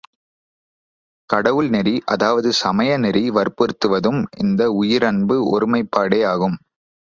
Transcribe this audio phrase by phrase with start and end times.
[1.29, 6.57] கடவுள் நெறி அதாவது சமயநெறி வற்புறுத்துவதும் இந்த உயிரன்பு ஒருமைப்பாடே யாகும்.